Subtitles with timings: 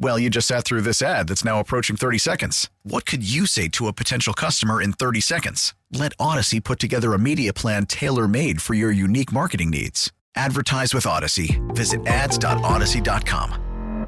[0.00, 2.70] Well, you just sat through this ad that's now approaching 30 seconds.
[2.84, 5.74] What could you say to a potential customer in 30 seconds?
[5.92, 10.12] Let Audacy put together a media plan tailor made for your unique marketing needs.
[10.36, 11.58] Advertise with Audacy.
[11.74, 14.06] Visit ads.audacy.com.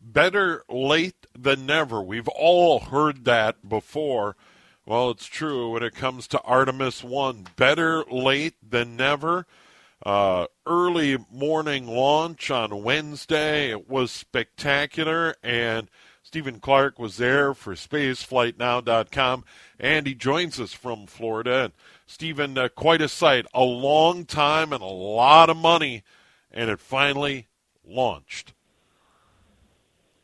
[0.00, 2.00] Better late than never.
[2.00, 4.36] We've all heard that before.
[4.86, 7.48] Well, it's true when it comes to Artemis 1.
[7.56, 9.44] Better late than never.
[10.04, 13.70] Uh, early morning launch on Wednesday.
[13.70, 15.90] It was spectacular, and
[16.22, 19.44] Stephen Clark was there for SpaceFlightNow.com,
[19.80, 21.64] and he joins us from Florida.
[21.64, 21.72] And
[22.06, 23.46] Stephen, uh, quite a sight.
[23.54, 26.04] A long time and a lot of money,
[26.52, 27.48] and it finally
[27.84, 28.52] launched.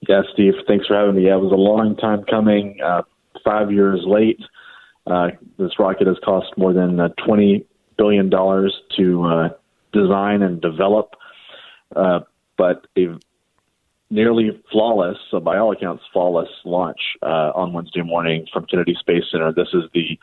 [0.08, 1.26] Yeah, Steve, thanks for having me.
[1.26, 3.02] Yeah, it was a long time coming, uh,
[3.42, 4.40] five years late.
[5.06, 7.64] Uh, this rocket has cost more than uh, $20
[7.96, 9.48] billion to uh,
[9.94, 11.14] design and develop,
[11.96, 12.20] uh,
[12.58, 13.18] but a
[14.10, 19.24] nearly flawless, so by all accounts, flawless launch uh, on Wednesday morning from Kennedy Space
[19.30, 19.52] Center.
[19.52, 20.18] This is the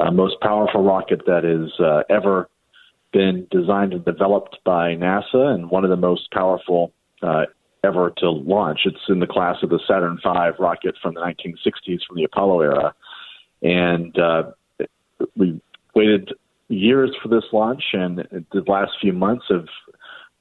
[0.00, 2.48] uh, most powerful rocket that has uh, ever
[3.12, 7.44] been designed and developed by NASA, and one of the most powerful uh,
[7.84, 8.80] ever to launch.
[8.84, 12.60] It's in the class of the Saturn V rocket from the 1960s, from the Apollo
[12.60, 12.94] era,
[13.62, 14.42] and uh,
[15.36, 15.60] we
[15.94, 16.32] waited
[16.68, 18.18] years for this launch, and
[18.52, 19.68] the last few months of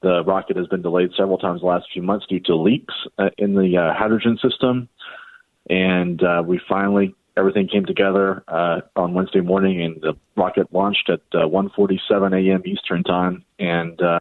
[0.01, 3.29] the rocket has been delayed several times the last few months due to leaks uh,
[3.37, 4.89] in the uh, hydrogen system.
[5.69, 11.09] And uh, we finally everything came together uh, on Wednesday morning, and the rocket launched
[11.09, 12.61] at uh, 1:47 a.m.
[12.65, 13.43] Eastern time.
[13.59, 14.19] And uh,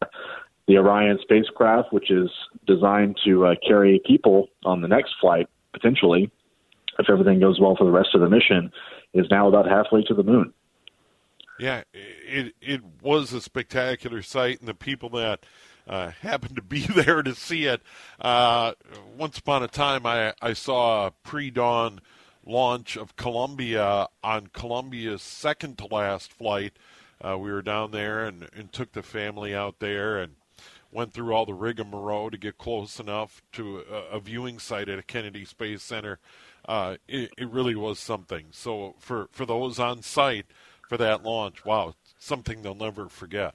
[0.69, 2.31] the Orion spacecraft, which is
[2.67, 6.31] designed to uh, carry people on the next flight, potentially,
[6.99, 8.71] if everything goes well for the rest of the mission,
[9.15, 10.53] is now about halfway to the moon.
[11.59, 15.45] Yeah, it it was a spectacular sight, and the people that
[15.87, 17.83] uh, happened to be there to see it.
[18.21, 18.73] Uh,
[19.17, 22.01] once upon a time, I I saw a pre-dawn
[22.45, 26.73] launch of Columbia on Columbia's second to last flight.
[27.25, 30.35] Uh, we were down there and, and took the family out there and
[30.91, 34.99] went through all the rigmarole to get close enough to a, a viewing site at
[34.99, 36.19] a Kennedy Space Center.
[36.67, 38.47] Uh, it, it really was something.
[38.51, 40.47] So for for those on site
[40.89, 41.65] for that launch.
[41.65, 43.55] Wow, something they'll never forget.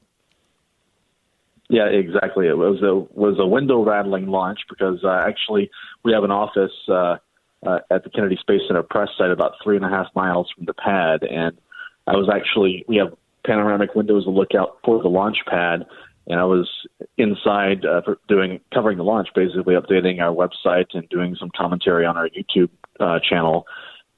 [1.70, 2.48] Yeah, exactly.
[2.48, 5.70] It was a was a window rattling launch because uh, actually
[6.04, 7.18] we have an office uh,
[7.66, 10.66] uh, at the Kennedy Space Center press site about three and a half miles from
[10.66, 11.58] the pad, and
[12.06, 13.14] I was actually we have
[13.46, 15.86] panoramic windows to look out for the launch pad,
[16.28, 16.70] and I was
[17.18, 22.16] inside uh, doing covering the launch, basically updating our website and doing some commentary on
[22.16, 22.70] our YouTube
[23.02, 23.66] uh, channel,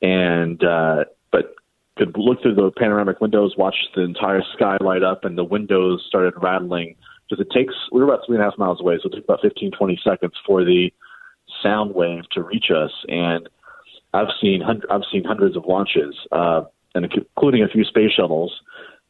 [0.03, 1.55] and uh, but
[1.99, 6.03] could look through the panoramic windows, watch the entire sky light up, and the windows
[6.07, 6.95] started rattling.
[7.29, 9.25] Because it takes, we were about three and a half miles away, so it took
[9.25, 10.91] about 15, 20 seconds for the
[11.61, 12.91] sound wave to reach us.
[13.07, 13.49] And
[14.13, 16.61] I've seen I've seen hundreds of launches, uh,
[16.95, 18.51] and including a few space shuttles.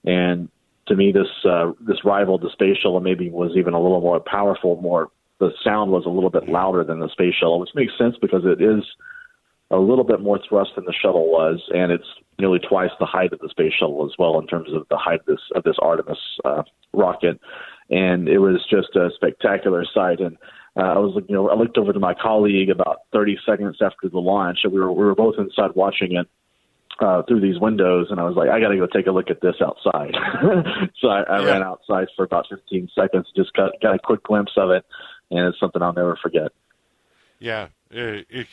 [0.03, 0.49] And
[0.87, 2.99] to me, this uh, this rivaled the space shuttle.
[2.99, 4.81] Maybe was even a little more powerful.
[4.81, 8.15] More the sound was a little bit louder than the space shuttle, which makes sense
[8.19, 8.83] because it is
[9.71, 12.07] a little bit more thrust than the shuttle was, and it's
[12.39, 15.19] nearly twice the height of the space shuttle as well in terms of the height
[15.19, 16.63] of this of this Artemis uh,
[16.93, 17.39] rocket.
[17.89, 20.19] And it was just a spectacular sight.
[20.19, 20.37] And
[20.77, 24.09] uh, I was, you know, I looked over to my colleague about 30 seconds after
[24.09, 26.27] the launch, and we were we were both inside watching it.
[27.01, 29.29] Uh, through these windows, and I was like, I got to go take a look
[29.29, 30.13] at this outside.
[30.99, 31.45] so I, I yeah.
[31.45, 34.83] ran outside for about 15 seconds, just got got a quick glimpse of it,
[35.31, 36.51] and it's something I'll never forget.
[37.39, 37.69] Yeah,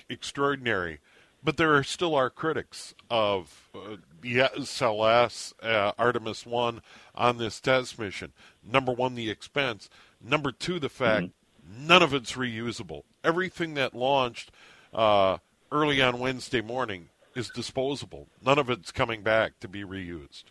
[0.08, 1.00] extraordinary.
[1.42, 6.80] But there are still are critics of uh, the SLS uh, Artemis 1
[7.14, 8.32] on this test mission.
[8.68, 9.88] Number one, the expense.
[10.20, 11.86] Number two, the fact mm-hmm.
[11.86, 13.04] none of it's reusable.
[13.22, 14.50] Everything that launched
[14.92, 15.38] uh,
[15.70, 18.26] early on Wednesday morning is disposable.
[18.44, 20.44] None of it's coming back to be reused.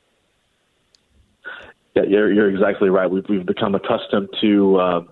[1.96, 3.10] Yeah, you're, you're exactly right.
[3.10, 5.04] We've, we've become accustomed to uh,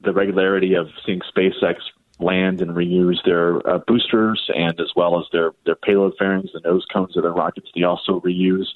[0.00, 1.76] the regularity of seeing SpaceX
[2.20, 6.60] land and reuse their uh, boosters and as well as their their payload fairings, the
[6.60, 7.68] nose cones of their rockets.
[7.74, 8.66] They also reuse.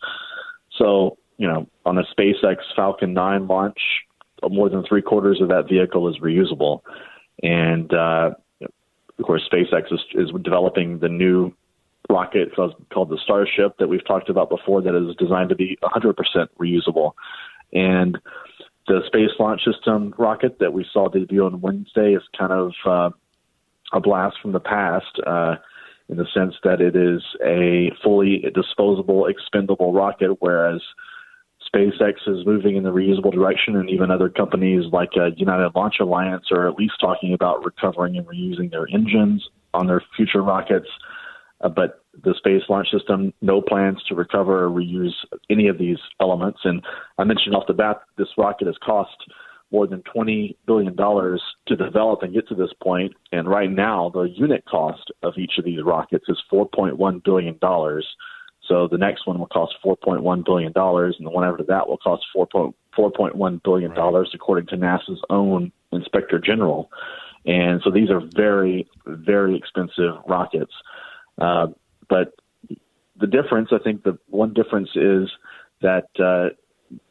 [0.77, 3.79] So you know, on a SpaceX Falcon 9 launch,
[4.43, 6.81] more than three quarters of that vehicle is reusable,
[7.43, 8.31] and uh,
[9.19, 11.53] of course, SpaceX is, is developing the new
[12.09, 16.15] rocket called, the Starship that we've talked about before that is designed to be 100%
[16.59, 17.13] reusable.
[17.73, 18.19] And
[18.87, 23.11] the Space Launch System rocket that we saw debut on Wednesday is kind of uh,
[23.93, 25.57] a blast from the past uh,
[26.09, 30.81] in the sense that it is a fully disposable, expendable rocket, whereas
[31.75, 35.97] SpaceX is moving in the reusable direction, and even other companies like uh, United Launch
[36.01, 40.89] Alliance are at least talking about recovering and reusing their engines on their future rockets.
[41.61, 45.15] Uh, but the Space Launch System, no plans to recover or reuse
[45.51, 46.61] any of these elements.
[46.65, 46.83] And
[47.19, 49.17] I mentioned off the bat, this rocket has cost
[49.71, 53.13] more than $20 billion to develop and get to this point.
[53.33, 57.59] And right now, the unit cost of each of these rockets is $4.1 billion.
[58.67, 62.25] So the next one will cost $4.1 billion, and the one after that will cost
[62.35, 64.29] $4.1 billion, right.
[64.35, 66.91] according to NASA's own inspector general.
[67.47, 70.73] And so these are very, very expensive rockets.
[71.39, 71.69] Uh,
[72.09, 72.35] but
[73.19, 75.31] the difference, I think, the one difference is
[75.81, 76.55] that uh,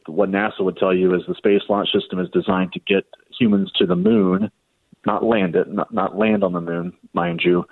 [0.08, 3.06] what NASA would tell you is the Space Launch System is designed to get
[3.38, 4.52] humans to the moon,
[5.06, 7.66] not land it, not, not land on the moon, mind you,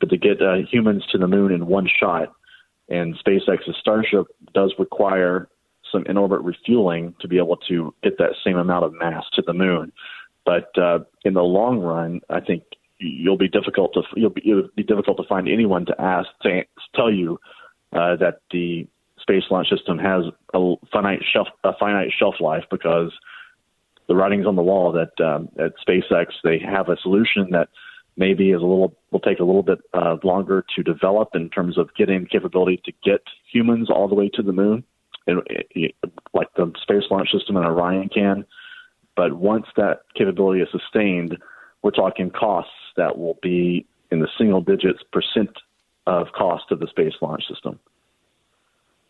[0.00, 2.32] but to get uh, humans to the moon in one shot.
[2.88, 5.48] And SpaceX's Starship does require
[5.90, 9.42] some in orbit refueling to be able to get that same amount of mass to
[9.42, 9.92] the moon.
[10.44, 12.62] But uh, in the long run, I think
[12.98, 16.62] you'll be difficult to you'll be, it'll be difficult to find anyone to ask to
[16.94, 17.38] tell you
[17.92, 18.86] uh, that the
[19.26, 20.24] space launch system has
[20.54, 23.12] a finite shelf a finite shelf life because
[24.08, 27.68] the writing's on the wall that um, at SpaceX they have a solution that
[28.16, 31.76] maybe is a little will take a little bit uh, longer to develop in terms
[31.76, 34.84] of getting the capability to get humans all the way to the moon,
[35.26, 35.42] and,
[36.32, 38.44] like the space launch system and Orion can.
[39.16, 41.38] But once that capability is sustained,
[41.82, 45.50] we're talking costs that will be in the single digits percent
[46.06, 47.80] of cost of the Space Launch System.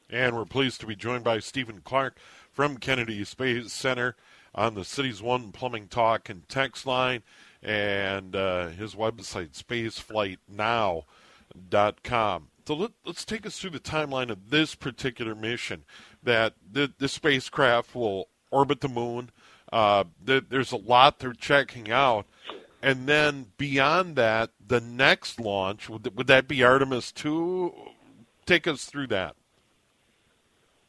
[0.09, 2.19] And we're pleased to be joined by Stephen Clark
[2.53, 4.15] from Kennedy Space Center
[4.55, 7.23] on the Cities One Plumbing Talk and Text line
[7.63, 12.49] and uh, his website, spaceflightnow.com.
[12.67, 15.85] So let, us take us through the timeline of this particular mission
[16.23, 19.31] that the, the spacecraft will orbit the moon.
[19.73, 22.27] Uh, the, there's a lot they're checking out
[22.87, 27.75] and then beyond that, the next launch would, would that be Artemis two?
[28.45, 29.35] Take us through that.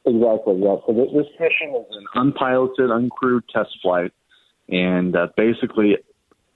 [0.07, 0.55] Exactly.
[0.63, 0.77] Yeah.
[0.85, 4.13] So this, mission is an unpiloted, uncrewed test flight,
[4.69, 5.97] and uh, basically,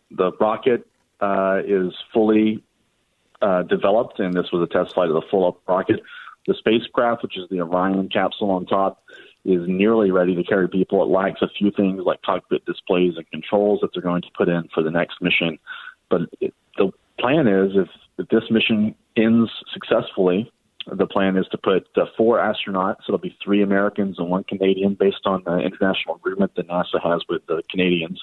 [0.09, 0.87] the rocket
[1.19, 2.63] uh, is fully
[3.41, 5.99] uh, developed, and this was a test flight of the full-up rocket.
[6.47, 9.03] The spacecraft, which is the Orion capsule on top,
[9.43, 11.03] is nearly ready to carry people.
[11.03, 14.47] It lacks a few things like cockpit displays and controls that they're going to put
[14.47, 15.59] in for the next mission.
[16.09, 20.51] But it, the plan is if, if this mission ends successfully,
[20.87, 22.97] the plan is to put uh, four astronauts.
[23.05, 27.01] So It'll be three Americans and one Canadian, based on the international agreement that NASA
[27.03, 28.21] has with the Canadians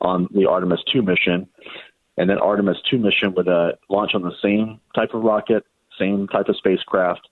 [0.00, 1.48] on the Artemis 2 mission.
[2.16, 5.64] And then Artemis 2 mission would uh, launch on the same type of rocket,
[5.98, 7.28] same type of spacecraft,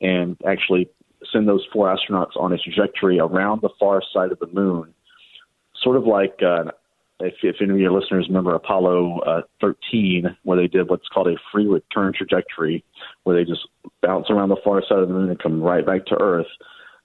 [0.00, 0.88] and actually
[1.30, 4.94] send those four astronauts on a trajectory around the far side of the moon,
[5.76, 6.70] sort of like uh,
[7.24, 11.28] if, if any of your listeners remember Apollo uh, 13, where they did what's called
[11.28, 12.84] a free return trajectory,
[13.24, 13.66] where they just
[14.02, 16.46] bounce around the far side of the moon and come right back to Earth.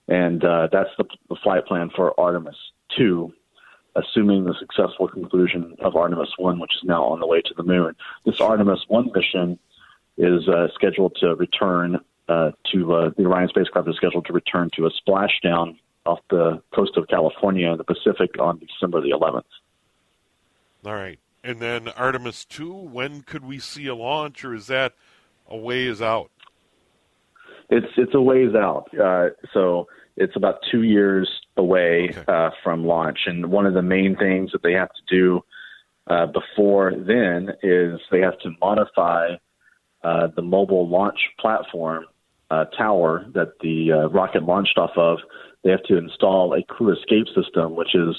[0.07, 2.55] And uh, that's the, the flight plan for Artemis
[2.97, 3.31] 2,
[3.95, 7.63] assuming the successful conclusion of Artemis 1, which is now on the way to the
[7.63, 7.95] moon.
[8.25, 9.59] This Artemis 1 mission
[10.17, 14.69] is uh, scheduled to return uh, to uh, the Orion spacecraft is scheduled to return
[14.75, 19.43] to a splashdown off the coast of California in the Pacific on December the 11th.
[20.85, 21.19] All right.
[21.43, 24.93] And then Artemis 2, when could we see a launch, or is that
[25.47, 26.31] a ways out?
[27.69, 28.89] It's it's a ways out.
[28.99, 32.23] Uh, so it's about two years away okay.
[32.27, 33.19] uh, from launch.
[33.25, 35.41] And one of the main things that they have to do
[36.07, 39.35] uh, before then is they have to modify
[40.03, 42.05] uh, the mobile launch platform
[42.49, 45.19] uh, tower that the uh, rocket launched off of,
[45.63, 48.15] they have to install a crew escape system, which is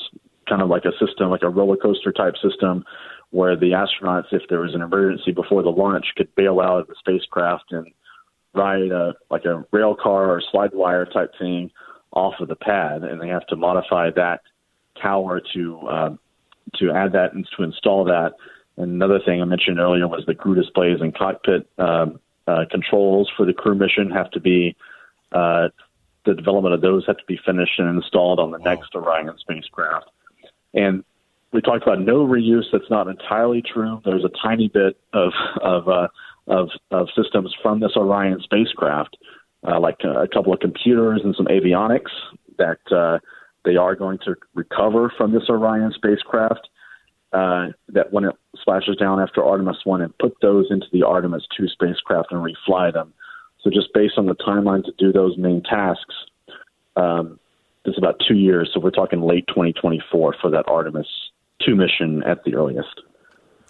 [0.50, 2.84] kind of like a system, like a roller coaster type system,
[3.30, 6.88] where the astronauts, if there was an emergency before the launch, could bail out of
[6.88, 7.86] the spacecraft and
[8.52, 11.70] ride a like a rail car or slide wire type thing
[12.12, 14.40] off of the pad, and they have to modify that
[15.00, 16.10] tower to uh,
[16.76, 18.32] to add that and to install that
[18.76, 23.30] And another thing I mentioned earlier was the crew displays and cockpit um, uh, controls
[23.36, 24.76] for the crew mission have to be
[25.32, 25.68] uh,
[26.26, 28.64] the development of those have to be finished and installed on the wow.
[28.64, 30.10] next Orion spacecraft.
[30.74, 31.04] And
[31.52, 32.64] we talked about no reuse.
[32.72, 34.00] That's not entirely true.
[34.04, 36.08] There's a tiny bit of of uh,
[36.46, 39.16] of, of systems from this Orion spacecraft,
[39.66, 42.10] uh, like a, couple of computers and some avionics
[42.58, 43.18] that uh,
[43.64, 46.68] they are going to recover from this Orion spacecraft.
[47.32, 51.46] Uh, that when it splashes down after Artemis 1 and put those into the Artemis
[51.56, 53.12] 2 spacecraft and refly them.
[53.60, 56.14] So, just based on the timeline to do those main tasks,
[56.96, 57.38] um,
[57.84, 58.70] it's about two years.
[58.72, 61.06] So, we're talking late 2024 for that Artemis
[61.66, 63.00] 2 mission at the earliest.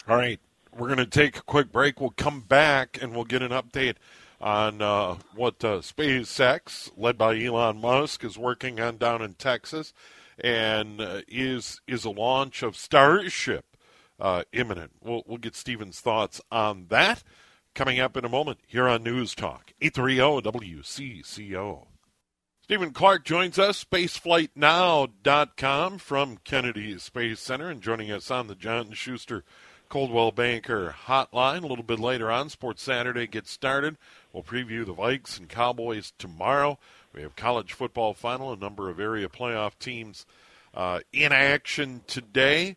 [0.09, 0.41] All right.
[0.77, 2.01] We're going to take a quick break.
[2.01, 3.97] We'll come back and we'll get an update
[4.41, 9.93] on uh, what uh, SpaceX, led by Elon Musk, is working on down in Texas,
[10.39, 13.77] and uh, is is a launch of Starship
[14.19, 14.93] uh, imminent.
[15.03, 17.23] We'll we'll get Stephen's thoughts on that
[17.75, 21.90] coming up in a moment here on News Talk eight three zero WCCO.
[22.71, 28.93] Stephen Clark joins us, spaceflightnow.com from Kennedy Space Center, and joining us on the John
[28.93, 29.43] Schuster
[29.89, 31.65] Coldwell Banker hotline.
[31.65, 33.97] A little bit later on, Sports Saturday gets started.
[34.33, 36.79] We'll preview the Vikes and Cowboys tomorrow.
[37.13, 40.25] We have college football final, a number of area playoff teams
[40.73, 42.77] uh, in action today.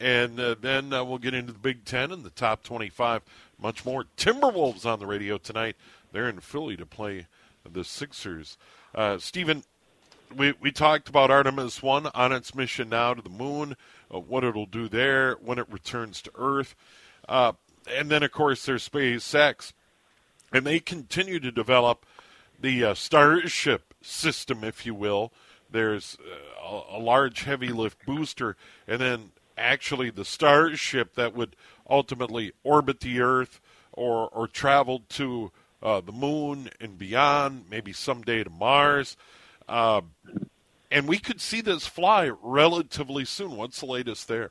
[0.00, 3.22] And uh, then uh, we'll get into the Big Ten and the top 25.
[3.56, 4.06] Much more.
[4.16, 5.76] Timberwolves on the radio tonight.
[6.10, 7.28] They're in Philly to play
[7.72, 8.56] the Sixers.
[8.94, 9.62] Uh, Stephen,
[10.34, 13.76] we, we talked about Artemis 1 on its mission now to the moon,
[14.12, 16.74] uh, what it'll do there when it returns to Earth.
[17.28, 17.52] Uh,
[17.90, 19.72] and then, of course, there's SpaceX.
[20.52, 22.06] And they continue to develop
[22.58, 25.32] the uh, Starship system, if you will.
[25.70, 31.54] There's uh, a, a large heavy lift booster, and then actually the Starship that would
[31.88, 33.60] ultimately orbit the Earth
[33.92, 35.50] or, or travel to
[35.82, 39.16] uh, the moon and beyond, maybe someday to Mars.
[39.68, 40.02] Uh,
[40.90, 43.56] and we could see this fly relatively soon.
[43.56, 44.50] What's the latest there?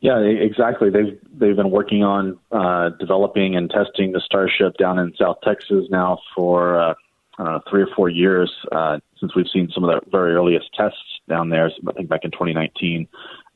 [0.00, 0.90] Yeah, exactly.
[0.90, 5.86] They've they've been working on uh, developing and testing the Starship down in South Texas
[5.88, 6.94] now for uh,
[7.38, 10.98] know, three or four years uh, since we've seen some of the very earliest tests
[11.28, 11.70] down there.
[11.88, 13.08] I think back in 2019.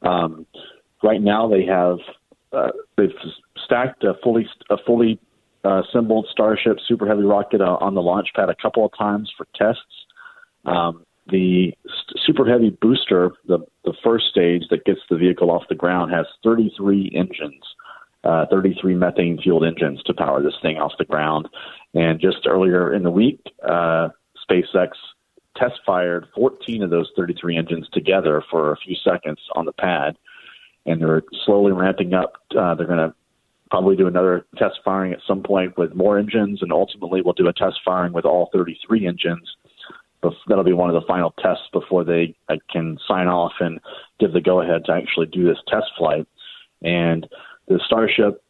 [0.02, 0.46] Um,
[1.02, 1.98] right now, they have
[2.52, 3.12] uh, they've
[3.64, 5.18] stacked a fully a fully
[5.64, 9.32] uh, assembled Starship Super Heavy rocket uh, on the launch pad a couple of times
[9.36, 9.82] for tests.
[10.64, 11.74] Um, the
[12.16, 16.26] Super Heavy booster, the the first stage that gets the vehicle off the ground, has
[16.42, 17.62] 33 engines,
[18.24, 21.48] uh, 33 methane fueled engines to power this thing off the ground.
[21.94, 24.08] And just earlier in the week, uh,
[24.48, 24.90] SpaceX
[25.56, 30.16] test fired 14 of those 33 engines together for a few seconds on the pad,
[30.86, 32.34] and they're slowly ramping up.
[32.56, 33.14] Uh, they're going to
[33.70, 37.48] probably do another test firing at some point with more engines, and ultimately we'll do
[37.48, 39.56] a test firing with all 33 engines
[40.48, 42.34] that'll be one of the final tests before they
[42.70, 43.80] can sign off and
[44.18, 46.26] give the go ahead to actually do this test flight.
[46.82, 47.28] And
[47.66, 48.42] the Starship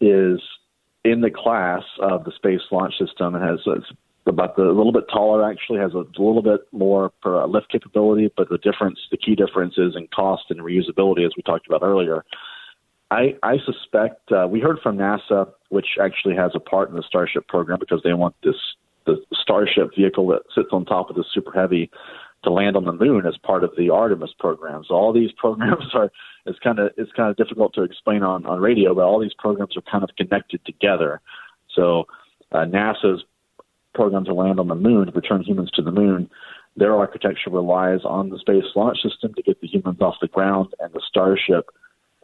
[0.00, 0.40] is
[1.04, 3.34] in the class of the Space Launch System.
[3.34, 3.86] It has it's
[4.26, 8.48] about the, a little bit taller, actually has a little bit more lift capability, but
[8.48, 12.24] the difference, the key difference is in cost and reusability, as we talked about earlier.
[13.12, 17.02] I, I suspect uh, we heard from NASA, which actually has a part in the
[17.06, 18.56] Starship program because they want this
[19.04, 21.90] the Starship vehicle that sits on top of the Super Heavy
[22.44, 24.84] to land on the moon as part of the Artemis program.
[24.88, 26.10] So all these programs are
[26.46, 29.34] it's kind of it's kind of difficult to explain on on radio, but all these
[29.38, 31.20] programs are kind of connected together.
[31.74, 32.06] So
[32.50, 33.24] uh, NASA's
[33.94, 36.30] program to land on the moon, to return humans to the moon,
[36.76, 40.68] their architecture relies on the Space Launch System to get the humans off the ground,
[40.80, 41.68] and the Starship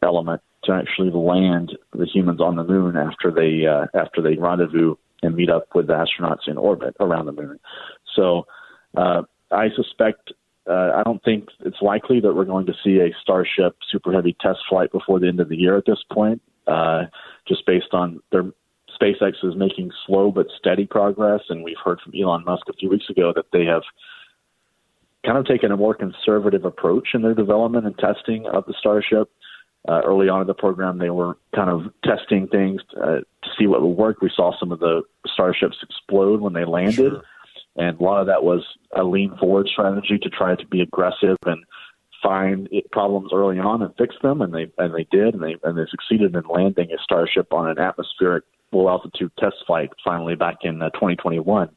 [0.01, 4.95] element to actually land the humans on the moon after they uh, after they rendezvous
[5.21, 7.59] and meet up with the astronauts in orbit around the moon.
[8.15, 8.45] So
[8.95, 10.31] uh, I suspect,
[10.69, 14.35] uh, I don't think it's likely that we're going to see a Starship Super Heavy
[14.39, 17.03] test flight before the end of the year at this point, uh,
[17.47, 18.43] just based on their
[19.01, 22.89] SpaceX is making slow but steady progress, and we've heard from Elon Musk a few
[22.89, 23.83] weeks ago that they have
[25.25, 29.29] kind of taken a more conservative approach in their development and testing of the Starship.
[29.87, 33.65] Uh, early on in the program, they were kind of testing things uh, to see
[33.65, 34.21] what would work.
[34.21, 37.23] We saw some of the starships explode when they landed, sure.
[37.77, 38.63] and a lot of that was
[38.95, 41.63] a lean forward strategy to try to be aggressive and
[42.21, 44.41] find it, problems early on and fix them.
[44.41, 47.69] And they and they did, and they and they succeeded in landing a starship on
[47.69, 51.69] an atmospheric low altitude test flight finally back in uh, 2021.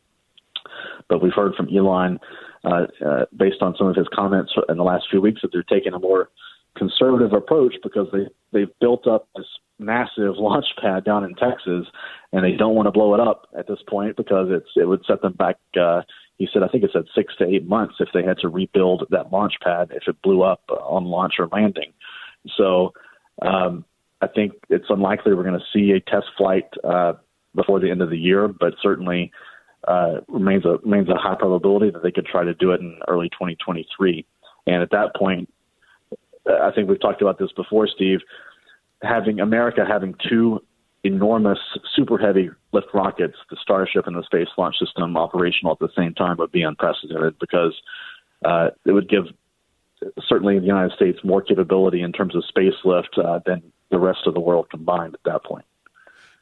[1.09, 2.18] But we've heard from Elon,
[2.64, 5.62] uh, uh, based on some of his comments in the last few weeks, that they're
[5.62, 6.30] taking a more
[6.76, 9.46] conservative approach because they they've built up this
[9.78, 11.86] massive launch pad down in Texas,
[12.32, 15.04] and they don't want to blow it up at this point because it's it would
[15.06, 15.56] set them back.
[15.78, 16.02] Uh,
[16.38, 19.06] he said, I think it said six to eight months if they had to rebuild
[19.10, 21.92] that launch pad if it blew up on launch or landing.
[22.56, 22.92] So
[23.42, 23.84] um,
[24.20, 27.14] I think it's unlikely we're going to see a test flight uh,
[27.54, 29.30] before the end of the year, but certainly
[29.86, 32.98] uh, remains a remains a high probability that they could try to do it in
[33.08, 34.24] early 2023.
[34.66, 35.52] And at that point,
[36.46, 38.20] I think we've talked about this before, Steve.
[39.02, 40.62] Having America having two
[41.04, 41.58] enormous
[41.94, 46.14] super heavy lift rockets, the Starship and the Space Launch System, operational at the same
[46.14, 47.75] time would be unprecedented because
[48.44, 49.25] uh, it would give
[50.26, 54.20] certainly the United States more capability in terms of space lift uh, than the rest
[54.26, 55.64] of the world combined at that point.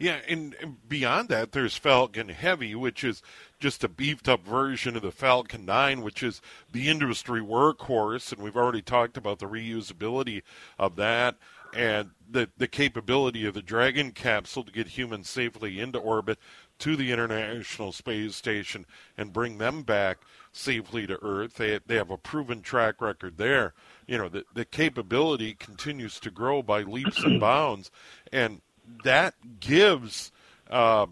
[0.01, 0.57] Yeah, and
[0.89, 3.23] beyond that, there's Falcon Heavy, which is
[3.59, 6.41] just a beefed up version of the Falcon 9, which is
[6.73, 8.33] the industry workhorse.
[8.33, 10.41] And we've already talked about the reusability
[10.79, 11.37] of that
[11.75, 16.39] and the, the capability of the Dragon capsule to get humans safely into orbit
[16.79, 18.87] to the International Space Station
[19.19, 21.57] and bring them back safely to Earth.
[21.57, 23.75] They, they have a proven track record there.
[24.07, 27.91] You know, the, the capability continues to grow by leaps and bounds.
[28.33, 28.63] And
[29.05, 30.33] that gives
[30.71, 31.07] uh,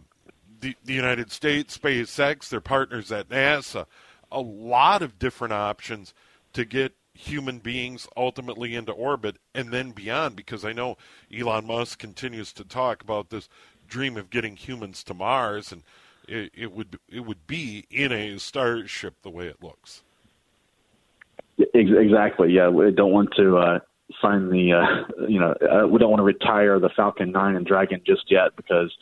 [0.60, 3.86] the, the United States, SpaceX, their partners at NASA,
[4.30, 6.14] a lot of different options
[6.52, 10.96] to get human beings ultimately into orbit and then beyond because I know
[11.36, 13.48] Elon Musk continues to talk about this
[13.88, 15.82] dream of getting humans to Mars and
[16.28, 20.02] it, it would it would be in a starship the way it looks.
[21.74, 22.52] Exactly.
[22.52, 23.78] Yeah, we don't want to uh,
[24.22, 27.66] sign the, uh, you know, uh, we don't want to retire the Falcon 9 and
[27.66, 28.92] Dragon just yet because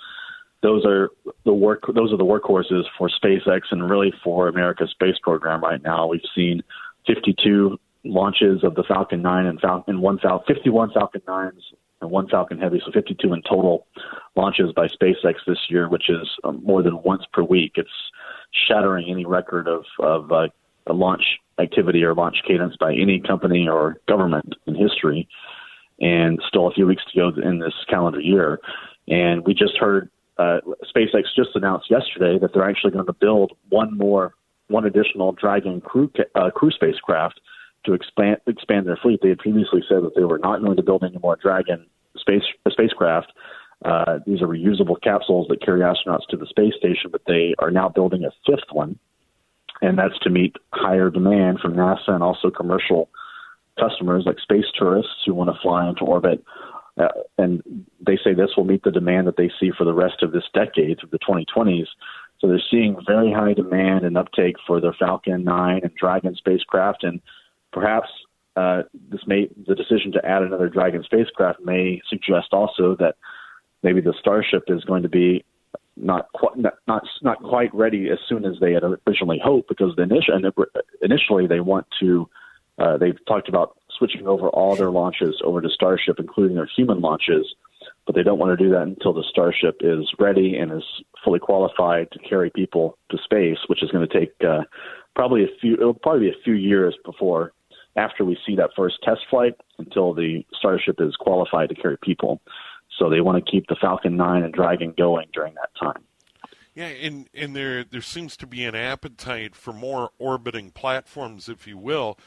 [0.63, 1.11] those are
[1.45, 5.83] the work, those are the workhorses for SpaceX and really for America's space program right
[5.83, 6.07] now.
[6.09, 6.63] We've seen
[7.07, 11.53] 52 launches of the Falcon 9 and Falcon, one Falcon, 51 Falcon 9s
[12.01, 13.87] and one Falcon Heavy, so 52 in total
[14.35, 17.73] launches by SpaceX this year, which is um, more than once per week.
[17.77, 17.88] It's
[18.69, 20.49] shattering any record of, of uh,
[20.87, 21.22] a launch
[21.59, 25.29] activity or launch cadence by any company or government in history,
[26.01, 28.61] and still a few weeks to go in this calendar year.
[29.09, 30.59] And we just heard uh,
[30.94, 34.35] SpaceX just announced yesterday that they're actually going to build one more,
[34.68, 37.40] one additional Dragon crew uh, crew spacecraft
[37.85, 39.20] to expand expand their fleet.
[39.22, 42.42] They had previously said that they were not going to build any more Dragon space
[42.68, 43.33] spacecraft.
[43.85, 47.70] Uh, these are reusable capsules that carry astronauts to the space station, but they are
[47.70, 48.99] now building a fifth one
[49.83, 53.09] and that's to meet higher demand from NASA and also commercial
[53.79, 56.43] customers like space tourists who want to fly into orbit.
[56.99, 57.62] Uh, and
[58.01, 60.45] they say this will meet the demand that they see for the rest of this
[60.55, 61.87] decade through the 2020s.
[62.41, 67.05] So they're seeing very high demand and uptake for their Falcon 9 and Dragon spacecraft,
[67.05, 67.21] and
[67.73, 68.09] perhaps
[68.57, 73.17] uh, this may the decision to add another Dragon spacecraft may suggest also that
[73.83, 75.45] maybe the Starship is going to be
[75.96, 79.94] not quite not, not not quite ready as soon as they had originally hoped because
[79.96, 80.38] the initial
[81.02, 82.28] initially they want to
[82.78, 87.00] uh, they've talked about switching over all their launches over to Starship, including their human
[87.00, 87.54] launches,
[88.04, 90.85] but they don't want to do that until the Starship is ready and is
[91.24, 94.62] fully qualified to carry people to space, which is going to take uh,
[95.14, 97.52] probably a few it'll probably be a few years before
[97.96, 102.40] after we see that first test flight until the Starship is qualified to carry people.
[102.98, 106.02] So they want to keep the Falcon 9 and Dragon going during that time.
[106.74, 111.66] Yeah, and, and there there seems to be an appetite for more orbiting platforms, if
[111.66, 112.18] you will.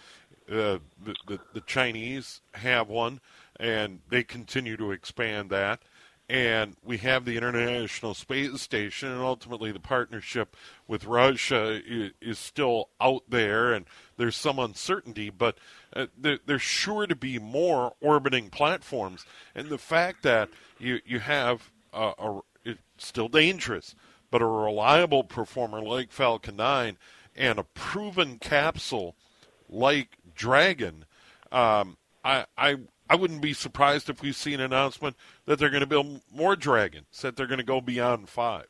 [0.49, 3.21] Uh, the, the, the Chinese have one,
[3.59, 5.83] and they continue to expand that
[6.29, 10.55] and we have the International Space Station, and ultimately the partnership
[10.87, 11.81] with Russia
[12.21, 13.85] is, still out there, and
[14.17, 15.57] there's some uncertainty, but
[15.95, 21.19] uh, there, there's sure to be more orbiting platforms, and the fact that you you
[21.19, 23.95] have a, a it's still dangerous,
[24.29, 26.97] but a reliable performer like Falcon 9
[27.35, 29.15] and a proven capsule
[29.67, 31.05] like Dragon,
[31.51, 32.77] um, I, I
[33.09, 36.55] I wouldn't be surprised if we see an announcement that they're going to build more
[36.55, 38.67] dragons, that they're going to go beyond five.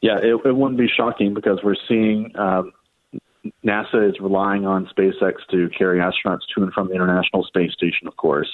[0.00, 2.72] Yeah, it, it wouldn't be shocking because we're seeing um,
[3.64, 8.06] NASA is relying on SpaceX to carry astronauts to and from the International Space Station,
[8.06, 8.48] of course.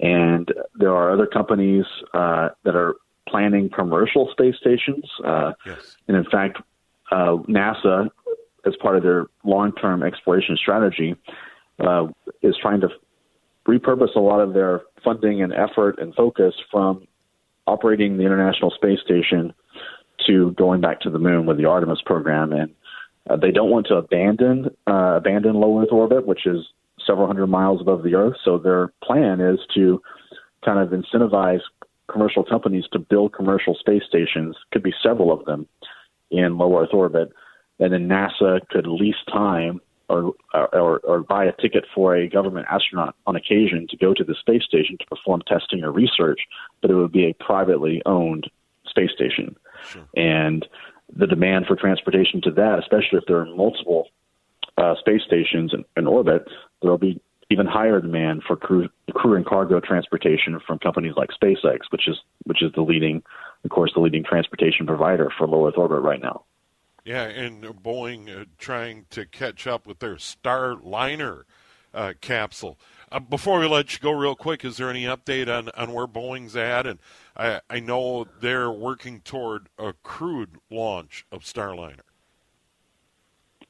[0.00, 5.04] And there are other companies uh, that are planning commercial space stations.
[5.24, 5.96] Uh, yes.
[6.06, 6.58] And in fact,
[7.10, 8.10] uh, NASA,
[8.64, 11.16] as part of their long term exploration strategy,
[11.80, 12.06] uh,
[12.42, 12.88] is trying to
[13.66, 17.06] repurpose a lot of their funding and effort and focus from
[17.66, 19.52] operating the International Space Station
[20.26, 22.52] to going back to the moon with the Artemis program.
[22.52, 22.74] And
[23.28, 26.66] uh, they don't want to abandon uh, abandon low Earth orbit, which is
[27.06, 28.36] several hundred miles above the Earth.
[28.44, 30.00] So their plan is to
[30.64, 31.60] kind of incentivize
[32.10, 34.56] commercial companies to build commercial space stations.
[34.72, 35.68] Could be several of them
[36.30, 37.32] in low Earth orbit,
[37.78, 42.66] and then NASA could lease time or, or, or buy a ticket for a government
[42.70, 46.40] astronaut on occasion to go to the space station to perform testing or research,
[46.80, 48.50] but it would be a privately owned
[48.86, 49.54] space station.
[49.90, 50.02] Sure.
[50.16, 50.66] And
[51.14, 54.08] the demand for transportation to that, especially if there are multiple
[54.76, 56.46] uh, space stations in, in orbit,
[56.80, 61.30] there will be even higher demand for crew, crew and cargo transportation from companies like
[61.30, 63.22] SpaceX, which is which is the leading,
[63.64, 66.44] of course, the leading transportation provider for low Earth orbit right now.
[67.08, 71.44] Yeah, and Boeing uh, trying to catch up with their Starliner
[71.94, 72.78] uh, capsule.
[73.10, 76.06] Uh, before we let you go, real quick, is there any update on, on where
[76.06, 76.86] Boeing's at?
[76.86, 76.98] And
[77.34, 82.00] I, I know they're working toward a crewed launch of Starliner.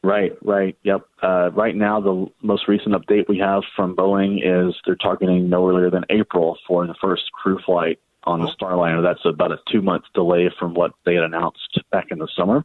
[0.03, 1.07] Right, right, yep.
[1.23, 5.69] Uh, right now, the most recent update we have from Boeing is they're targeting no
[5.69, 8.55] earlier than April for the first crew flight on the oh.
[8.61, 9.01] Starliner.
[9.01, 12.65] That's about a two month delay from what they had announced back in the summer.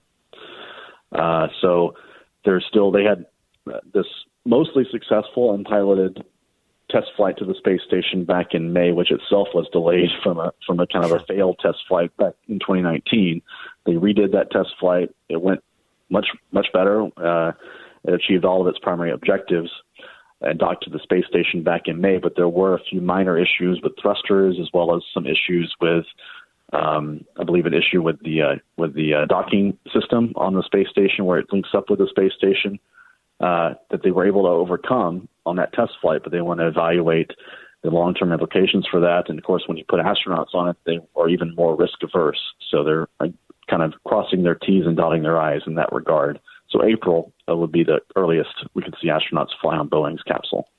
[1.13, 1.95] Uh, so
[2.45, 3.26] there's still they had
[3.93, 4.06] this
[4.45, 6.23] mostly successful unpiloted
[6.89, 10.54] test flight to the space station back in May, which itself was delayed from a
[10.65, 13.41] from a kind of a failed test flight back in 2019.
[13.86, 15.10] They redid that test flight.
[15.30, 15.63] It went
[16.10, 17.08] much much better.
[17.17, 17.54] Uh,
[18.06, 19.71] it achieved all of its primary objectives
[20.41, 22.17] and docked to the space station back in May.
[22.17, 26.06] But there were a few minor issues with thrusters, as well as some issues with
[26.73, 30.63] um, I believe an issue with the uh, with the uh, docking system on the
[30.63, 32.79] space station where it links up with the space station
[33.41, 36.67] uh, that they were able to overcome on that test flight, but they want to
[36.67, 37.32] evaluate
[37.82, 39.27] the long term implications for that.
[39.27, 42.39] And of course, when you put astronauts on it, they are even more risk averse.
[42.71, 43.10] So they're
[43.69, 46.39] kind of crossing their T's and dotting their I's in that regard.
[46.69, 50.69] So April uh, would be the earliest we could see astronauts fly on Boeing's capsule.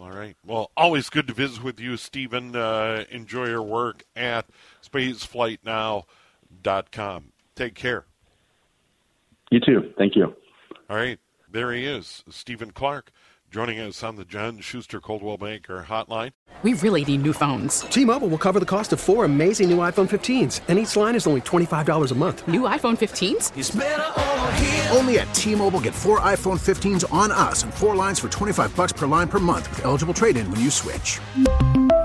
[0.00, 0.36] All right.
[0.46, 2.56] Well, always good to visit with you, Stephen.
[2.56, 4.46] Uh, enjoy your work at
[4.82, 7.24] spaceflightnow.com.
[7.54, 8.06] Take care.
[9.50, 9.92] You too.
[9.98, 10.34] Thank you.
[10.88, 11.18] All right.
[11.52, 13.10] There he is, Stephen Clark,
[13.50, 16.30] joining us on the John Schuster Coldwell Banker Hotline.
[16.62, 17.80] We really need new phones.
[17.80, 21.26] T-Mobile will cover the cost of four amazing new iPhone 15s, and each line is
[21.26, 22.46] only $25 a month.
[22.46, 24.94] New iPhone 15s?
[24.94, 28.92] Only at T-Mobile get four iPhone 15s on us and four lines for 25 bucks
[28.92, 31.18] per line per month with eligible trade-in when you switch.